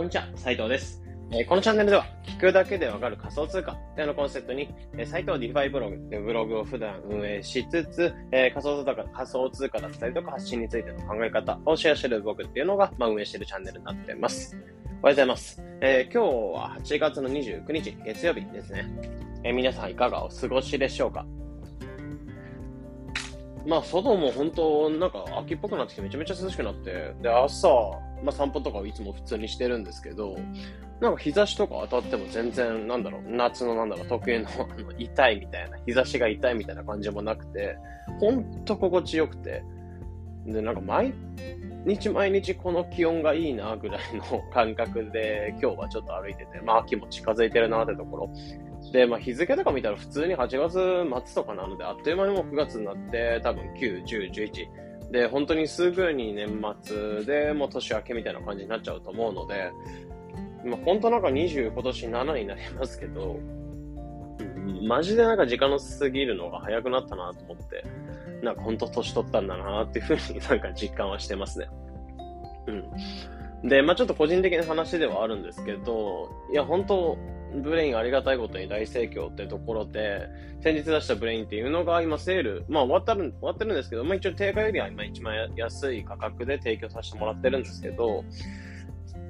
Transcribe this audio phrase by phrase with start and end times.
[0.00, 1.02] こんにちは、斉藤です。
[1.30, 14.56] えーこのチャンネルでは、聞くだけでわかる仮想通貨というのをコンセプトに、えー、斉藤 DeFi ブログというブログを普段運営しつつ、えー仮想通貨仮想通貨だったりとか発信についての考え方をシェアしてる僕っていうのが、まあ、運営しているチャンネルになっています。
[14.56, 15.62] おはようございます。
[15.82, 18.88] えー今日は8月の29日、月曜日ですね。
[19.44, 21.26] え皆さんいかがお過ごしでしょうか？
[23.66, 27.68] まあ、外も本当、なんか秋っぽくなってきてめちゃめちゃ涼しくなって、で、朝、
[28.22, 30.36] まあ散歩とかをいつも普通にしてるんですけど、
[31.00, 37.76] なんか日差しとか当たっても全然、なんだろう、夏のなんだろう、特有の あの痛いみたいな、日差しが痛いみたいな感じもなくて、
[38.18, 39.62] ほんと心地よくて、
[40.46, 41.12] で、なんか毎
[41.84, 48.30] 日毎日この気温がいいなぐらいの感覚で今日はちょっと歩いてて、まあ秋も近づいてるなってところ。
[48.92, 50.74] で、まあ日付とか見たら普通に8月
[51.26, 55.10] 末とかなので、あっという間にもう9月になって、多分9、10、11。
[55.12, 59.72] で、本当にすぐに年末でもう年明けみたいな感じになっちゃうと思うので、
[60.64, 63.38] まあ本当なんか20今年7になりますけど、
[64.86, 67.84] マジでなんか時間の過ぎるのが早くなったなと思って、
[68.42, 71.68] なんか本当年取ったんだなっていうふうになんか実感はしてますね。
[73.62, 73.68] うん。
[73.68, 77.18] で、まあちょっと個人的な話ではあるんですけど、いや本当、
[77.54, 80.28] Brain ありがたいことに大盛況ってところで、
[80.62, 88.24] 先日出した Brain っていうのが今セール、まあ終わったる、終わってるんですけど、まあ一応定価よりは今一番安い価格で提供させてもらってるんですけど、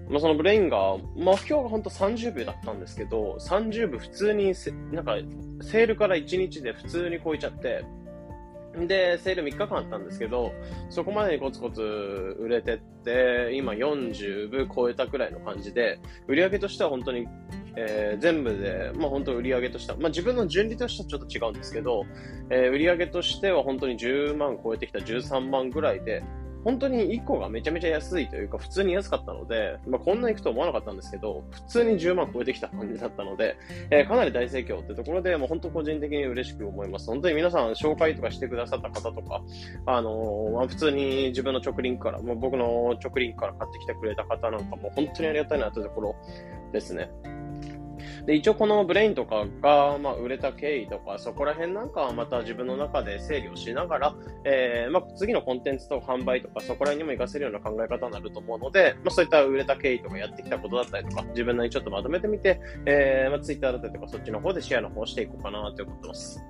[0.08, 4.52] まあそのブレインが、目標が本当30秒だったんですけど、30秒普通に、
[4.92, 5.16] なんか、
[5.62, 7.84] セールから1日で普通に超えちゃって、
[8.86, 10.52] で、セール3日間あったんですけど、
[10.88, 11.82] そこまでにコツコツ
[12.38, 17.26] 売れてって、今40部超えたくらいの感じで、売り上げとしては本当に、
[17.76, 22.04] えー全部で、まあ本当売上としては、まあ自分の順利としてはちょっと違うんですけど、
[22.50, 26.22] えー売り上げとしては本当に10万超えてきた13万ぐらいで、
[26.64, 33.56] 本当に1個がめちゃめちゃ安いというか、普通に安かったので、まあこんな行くと思わなかったんですけど、普通に10万超えてきた感じだったので、
[33.90, 37.06] えーかなり大盛況ってところで、もう本当個人的に嬉しく思います。
[37.06, 39.42] 本当に皆さん紹介とかしてくださった方とか、
[39.86, 46.16] あのーまあ、普通に自分の直リンクから、まあ、僕の直リンクから買ってきてくれた方なんかも本当にありがたいなというところ
[46.72, 47.10] ですね。
[48.30, 54.14] で、一応このブレインとかが、まあ、売れた経緯とか、そこら辺なんかはまた自分の中で整理をしながら、
[54.44, 66.40] えーまあ、次のコンテンツと販売とか、そこら辺にも活かせるような考え方になると思うので、まあ、そういった売れた経緯とかやってきたことだったりとか、自分なりにちょっとまとめてみて、えーまあ、ツイッターだったりとか、そっちの方でシェアの方をしていこうかなと思ってます。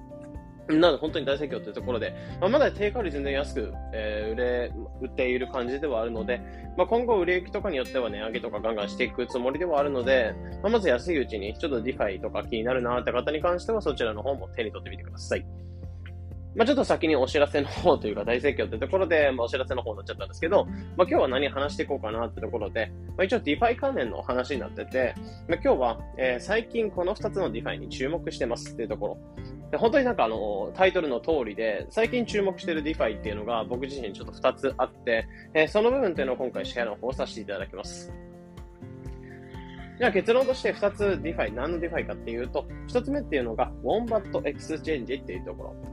[0.78, 4.72] なので本当に大盛況というところで、まあ、まだ定価より全然安く、えー売れ、
[5.02, 6.40] 売っている感じではあるので、
[6.76, 15.46] まあ、今後売れ行きとかによっては値上げとかガンガンしていくつもりではあるので、まあ、まず安いうちにちょっと DeFi とか気になるなって方に関してはそちらの方も手に取ってみてください。
[16.56, 25.14] まあ、ちょっと先にお知らせの方というか大盛況というところで、まあ、お知らせの方になっちゃったんですけど、まあ、今日は何話していこうかなってところで、まあ、一応 DeFi 関連の話になってて、
[25.48, 29.18] まあ、今日は、えー最近この2つの DeFi に注目してますっていうところ。
[29.70, 38.12] で本当になんかあの、タイトルの通りで、最近注目している DeFi っていうのが僕自身ちょっと2つあって、えーその部分っていうのを今回シェアの方させていただきます。
[40.00, 45.89] じゃあ結論として2つ DeFi、何の DeFi かっていうと、1つ目っていうのが、 Wombat Exchange っていうところ。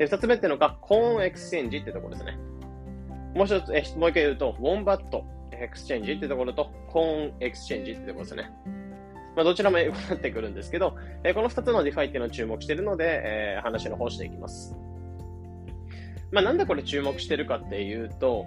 [0.00, 2.38] で、2つ目っていうのが、 Cone Exchange ってところですね。
[3.34, 8.50] もう一つ、えもう一回言うと、 Wombat Exchange ってところと、 Cone Exchange ってところですね。
[9.36, 14.74] まあ、どちらも英語になってくるんですけど、えこの2つの DeFi っていうのを注目しているので、えー話の方していきます。
[16.32, 18.46] まあ、なんでこれ注目してるかっていうと、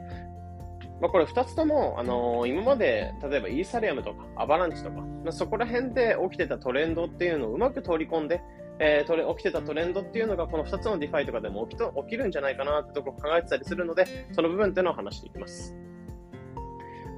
[1.02, 8.42] まあ、これ2つとも、あのー今まで、例えばイーサリアムとかアバランチとか、まあ、そこら辺で起きてたトレンドっていうのをうまく取り込んで、
[8.79, 15.75] えートレ起きてたトレンドっていうのがこの2つの DeFi とかでも起きと起きるんじゃないかなってとこ考えてたりするので、その部分っていうのを話していきます。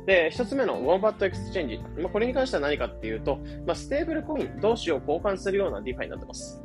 [0.05, 1.79] で、一つ目の Wombat Exchange。
[1.99, 6.61] まあ、これに関しては何かっていうと、まあ、ステーブルコイン同士を交換するような DeFi になってます。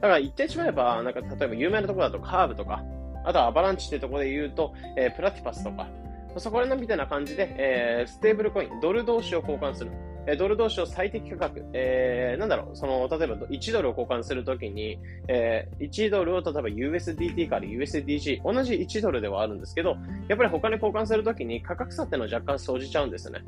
[0.00, 2.84] だから言ってしまえば、なんか例えば有名なところだとカーブとか、
[3.24, 5.88] あとはアバランチっていうところで言うと、えー Platypus とか、
[6.36, 9.90] そこら辺みたいな感じで、えーステーブルコイン、ドル同士を交換する。
[10.30, 19.96] えドル同士を最適価格、えーなんだろう、その、例えば1ドルを交換するときに、えー1ドルを例えば USDT から USDC、同じ1ドルではあるんですけど、
[20.28, 23.40] やっぱり他に交換するときに価格差っていうのは若干生じちゃうんですね。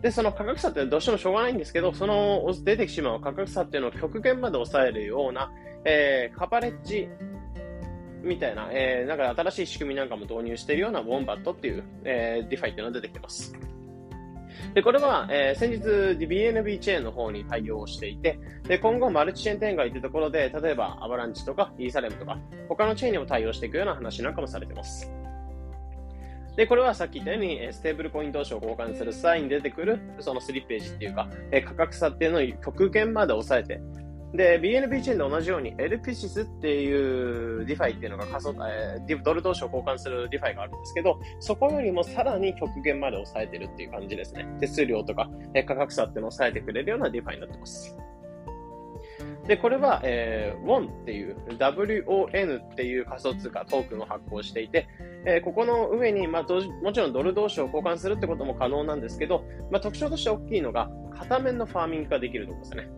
[0.00, 5.52] で、その価格差ってどうしてもしょうがないんですけど、その出てしまう価格差っていうのを極限まで抑えるような、
[5.84, 7.06] えーカバレッジ
[8.22, 13.54] みたいな、えーなんか新しい仕組みなんかも導入しているような Wombat っていう、えー DeFi っていうのが出てきてます。
[14.74, 15.78] で、これは、えー先日
[16.26, 25.10] BNB チェーンの方に対応していて、で、今後マルチチェーン展開というところで、例えばアバランチとかイーサリアムとか、他のチェーンにも対応していくような話なんかもされてます。
[26.56, 31.28] で、これはさっき言ったように、ステーブルコイン同士を交換する際に出てくる、そのスリッページっていうか、
[31.64, 33.80] 価格差っていうのを極限まで抑えて、
[34.34, 44.46] で、BNB チェーンで同じように、 Ellipsis っていう DeFi っていうのが仮想、えー、ドル同士を交換する DeFi があるんですけど、そこよりもさらに極限まで抑えてるっていう感じですね。
[44.58, 47.96] 手数料とか、えー、価格差っていうのを抑えてくれるような DeFi になってます。
[49.46, 54.88] で、これは、えー、WON っていう、WON っていう仮想通貨トークンを発行していて、
[55.26, 56.42] えー、ここの上に、まあ、
[56.82, 62.88] もちろんドル同士を交換するってことも可能なんですけど、まあ、特徴として大きいのが、片面のファーミングができるところですね。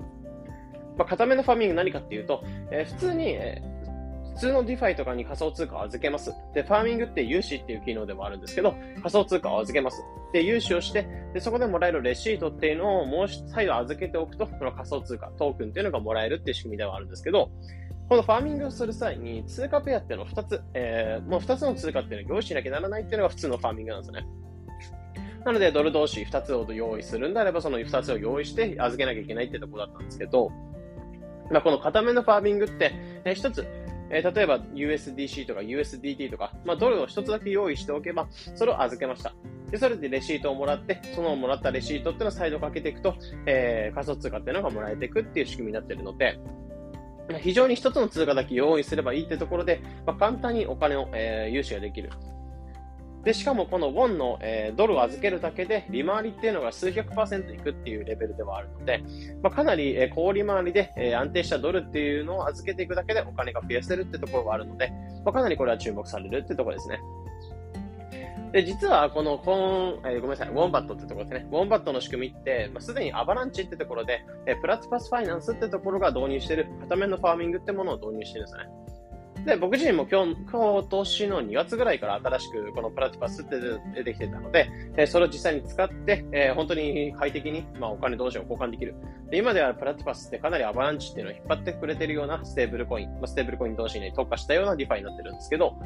[0.97, 6.33] まあ、片面のファーミング何かっていうと、えー、普通に、えー、普通の DeFi とかに仮想通貨を預けます。
[6.55, 10.03] で、ファーミングって融資っていう機能でもあるんですけど、仮想通貨を預けます。
[10.33, 17.51] で、融資をして、で、そこでもらえるレシートっていうのをもう再度預けておくと、この仮想通貨、トークンっていうのがもらえるっていう仕組みではあるんですけど、
[18.09, 24.27] このファーミングをする際に通貨ペアっていうのを2つ、えー、もう2つの通貨っていうのを用意しなきゃならないっていうのが普通のファーミングなんですね。
[25.45, 30.51] なので、ドル同士2つを用意するんであれば、その2つを用意して預けなきゃいけないってところだったんですけど、
[31.51, 32.93] まあ、この固めのファーミングって、
[33.25, 33.67] えー、一つ、
[34.11, 39.35] えー、例えば USDC とか USDT とか、まあ、ドルを一つだけ用意しておけば、それを預けました。
[39.71, 43.17] で、それでレシートをもらって、そのもらったレシートっていうのを再度かけていくと、
[43.47, 46.39] えー、仮想通貨っていうのがもらえていくっていう仕組みになっているので、
[47.41, 52.11] 非常に一つの通貨だけ用意すればいいってところで、まあ、簡単にお金を、えー、融資ができる。
[53.27, 59.03] で、しかもこのウォンの、えー、ドルを預けるだけで利回りっていうのが数百パーセントいくっていうレベルではあるので、
[59.43, 64.93] まあ、かなり、えー、高利回りで、えー、安定したドルっていうのを預けていくだけでお金が増やせるってところがあるので、
[65.25, 67.01] まあ、かなりこれは注目されるってところですね。
[68.53, 71.49] で、実はこの Cone、えー、ごめんなさい、 Wombat ってところですね。
[71.51, 78.86] Wombat の仕組みって、まあ、すでにアバランチってところで、えー、 Platypus Finance ってところが導入している、片面のファーミングってものを導入してるんですね。
[79.47, 83.61] で、僕自身も今日、今年の2月ぐらいから新しくこの Platypus って
[83.95, 88.97] 出てきてたので、えそれを実際に使って、え、本当に快適に、まあ、お金同士を交換できる。
[89.31, 95.77] で、今では Platypus ってかなりアバランチっていうのを引っ張ってくれてるようなステーブルコイン、まあ、ステーブルコイン同士に特化したような DeFi になってるんですけど、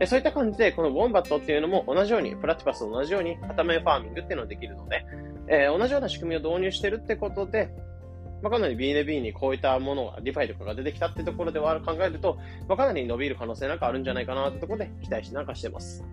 [0.00, 5.04] えそういった感じで、この Wombat っていうのも同じように、 Platypus と同じように片面ファーミングっていうのができるので、
[5.48, 7.68] えー、同じような仕組みを導入してるってことで、
[8.42, 12.38] まあ、かなり BNB にこういったものが、 DeFi とかが出てきたってところでは考えると、
[12.68, 16.04] まあ、かなり伸びる可能性なんかあるんじゃないかなってところで期待しなんかしてます。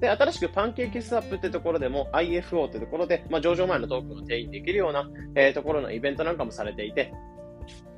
[0.00, 7.12] で、新しく PancakeSwap ってところでも IFO ってところで、まあ、上場前のトークンを定義できるような、えー、ところのイベントなんかもされていて、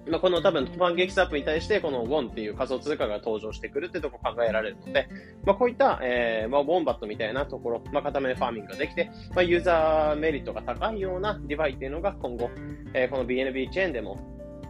[0.08, 5.08] まあ、この多分 PancakeSwap に対してこの WOM っていう仮想通貨が登場してくるってとこ考えられるので、
[5.44, 12.50] まあ、こういった、えー、まあ、 Wombat みたいなところ、まあ、片面ファーミングができて、まあ、ユーザーメリットが高いような DeFi っていうのが今後、
[12.94, 14.18] えー、この BNB チェーンでも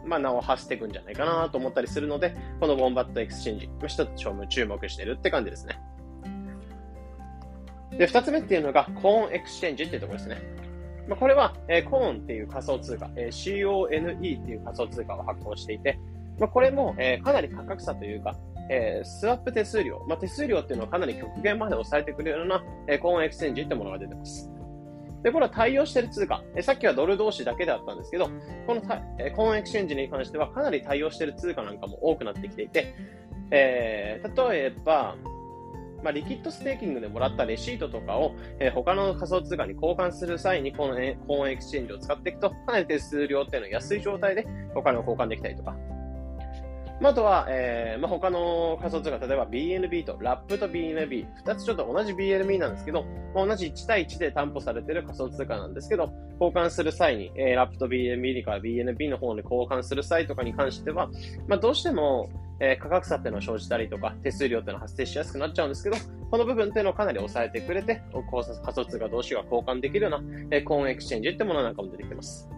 [0.05, 4.11] まあ、名を発していくんじゃないかなと思ったりするので、この Wombat Exchange、一つ
[4.49, 5.79] 注目してるって感じですね。
[7.99, 10.62] で、二つ目っていうのが、 Cone Exchange っていうところですね。
[11.09, 15.99] まあ、これは、えー、コーンっていう仮想通貨、えー、CONE っていう仮想通貨を発行していて、
[16.39, 18.37] まあ、これも、えー、かなり価格差というか、
[18.71, 24.51] えー、スワップ手数料、まあ、手数料っていうのはかなり極限まで抑えてくれるような、えー、コーンエクスチェンジってものが出てます。
[25.23, 28.29] で、これは対応している通貨、えー、さっきはドル同士だけであったんですけど、
[28.67, 32.95] このた、え、コーンエクスチェンジに関してはかなり対応している通貨なんかも多くなってきていて、
[33.51, 35.17] えー、例えば、
[36.03, 45.77] まあ、リキッドステーキングでもらったレシートとかを、えー、他の仮想通貨に交換する際に、この、ね、コーンエクスチェンジを使っていくと、かなり手数料っていうのは安い状態でお金を交換できたりとか。
[47.03, 53.05] まあ、あとは、えー、まあ、他の仮想通貨、例えば BNB と、ラップと BNB、二つちょっと同じ BNB なんですけど、
[53.35, 61.11] まあ、同じ1対1で担保されている仮想通貨なんですけど、交換する際に、えー、ラップと BNB から BNB の方に交換する際とかに関しては、
[61.49, 62.31] まあ、どうしても、
[62.61, 65.97] えー、価格差っていうのが生じたりとか、手数料っていうのが発生しやすくなっちゃうんですけど、
[66.31, 72.49] この部分っていうのをかなり抑えてくれて、仮想通貨同士が交換できるような、えー、コーンエクスチェンジってものなんかも出てきます。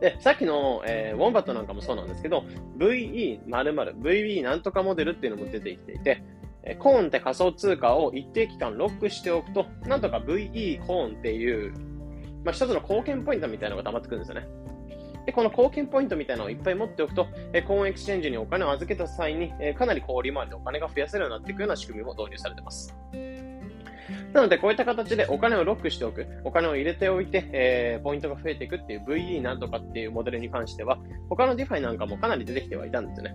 [0.00, 2.44] で、さっきの、えー、ウォンバットなんかもそうなんですけど、
[2.78, 6.22] VE 〇〇、VE なんとかモデルっていうのも出てきていて、
[6.62, 11.72] えコーンって仮想通貨を一定期間ロックしておくと、なんとか VE コーンっていう、
[12.44, 14.48] まあ、一つの貢献ポイントみたいなのが溜まってくるんですよね。
[15.26, 22.96] で、この貢献ポイントみたいなのをいっぱい持っておくと、えコーンエクスチェンジにお金を預けた際に、えかなり高利回りでお金が増やせるようになっていくような仕組みも導入されています。
[24.32, 33.34] なので、こういった形でお金をロックしておく、お金を入れておいて、えー、ポイントが増えていくっていう VE なんとかっていうモデルに関しては、他の DeFi なんかもかなり出てきてはいたんですよね。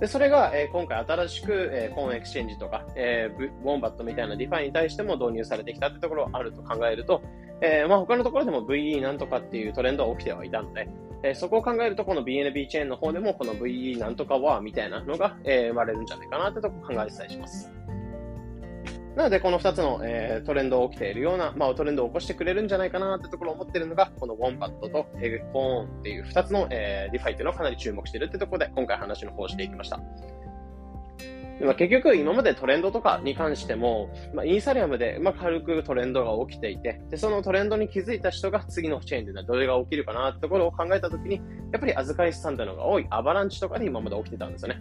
[0.00, 7.22] で、それが、えー、今回新しく、えー、コーンエクスチェンジとか、えー、ウォンバットみたいな DeFi に対しても導入されてきたってところがあると考えると、
[7.60, 10.88] えー、まあ他のところでも VE なんとかっていうトレンドは起きてはいたので、
[11.24, 17.77] えー、そこを考えると、この BNB チェーンの方でも、この VE なんとかは、みたいなのが、えー、生まれるんじゃないかなってとこ考えてたりします。
[19.16, 30.00] なので、この2つの、えー、トレンドが起きているような、まあ、トレンドを起こしてくれるんじゃないかなってところを思っているのが、このウォンバットとえコーンっていう2つの、えー、 DeFi っていうのをかなり注目しているってところで、今回話の方をしていきました。
[31.60, 41.36] まあ、結局、今までトレンドとかに関しても、まあ、イーサリアムで、まあ、軽くトレンドが起きていて、で、そのトレンドに気づいた人が次のチェーンでどれが起きるかなってところを考えたときに、
[41.72, 44.80] やっぱり預かり資産というのが多いアバランチとかで今まで起きてたんですよね。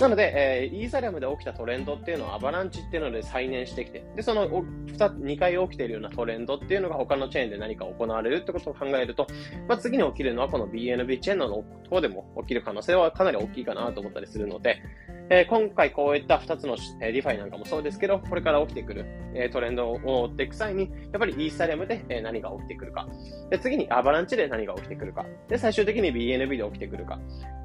[0.00, 9.26] なので、えー、イーサリアムで起きたトレンドっていうのはアバランチっていうので再燃してきて、で、その 2, 2回起きているようなトレンドっていうのが他のチェーンで何か行われるってことを考えると、
[9.66, 14.80] まあ、次に起きるのはこの BNB チェーンの方でも起きる可能性はかなり大きいかなと思ったりするので、
[15.30, 19.04] えー、今回こういった2つの、えー、 DeFi なんかもそうですけど、これから起きてくる、
[19.34, 23.06] えー、トレンドを追っていく際に、やっぱりイーサリアムで、え、何が起きてくるか。
[23.50, 25.26] で、次にアバランチで何が起きてくるか。
[25.48, 27.18] で、最終的に BNB で起きてくるか。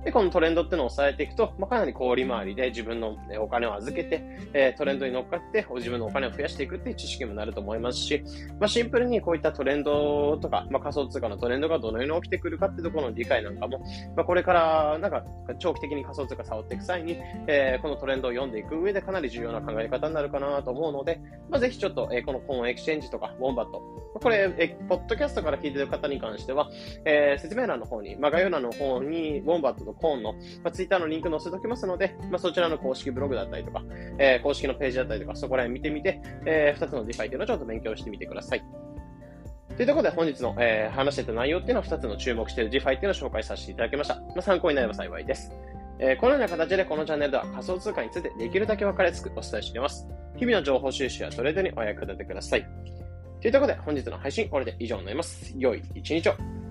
[0.04, 4.22] で、このトレンドっていうのを抑えていくと、まあ、かなり氷回りで自分のお金を預けて、
[4.54, 8.22] え、トレンドに乗っかって自分のお金を増やしていくっていう知識もなると思いますし、
[8.60, 13.80] まあ、シンプルにこういったトレンドとか、まあ、仮想通貨のトレンドがどのように起きてくるかっていうところの理解なんかも、
[14.18, 15.24] まあ、これからなんか
[15.60, 17.18] 長期的に仮想通貨を触っていく際に、
[17.48, 23.82] えー、このトレンドを読んでいく上でかなり重要な考え方になるかなと思うので、まあ、ぜひちょっと、えー、このコーンエクチェンジとか、ウォンバット、
[24.22, 26.70] これ、えポッドキャストから聞いてる方に関しては、
[27.06, 33.84] えー、説明欄の方に、まあ、概要欄の方に、ウォンバットとコーンの、まあ、ツイッターのリンク載せておきますので、まあ、そちらの公式ブログだったりとか、
[34.18, 38.64] えー、公式のページだったりとか、そこら辺見てみて、えー、2つの DeFi というのをちょっと勉強してみてください。
[39.76, 44.16] というところで本日の、えー、話してた内容っていうのは2つの注目している DeFi っていうのを紹介させていただきました。
[44.16, 45.52] まあ、参考になれば幸いです。
[46.00, 50.08] えー、このような形でこのチャンネルでは仮想通貨についてできるだけ分かりやすくお伝えしています。
[50.38, 52.68] 日々の情報収集やトレードにお役立てください。
[53.42, 55.54] というところで本日の配信これで以上になります。
[55.58, 56.63] 良い一日を。